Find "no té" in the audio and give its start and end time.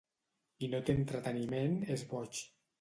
0.71-0.95